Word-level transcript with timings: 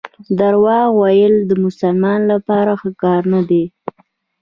درواغ 0.39 0.87
ویل 0.99 1.35
د 1.49 1.51
مسلمان 1.65 2.19
لپاره 2.31 2.71
ښه 2.81 2.89
کار 3.03 3.21
نه 3.33 3.41
دی. 3.49 3.63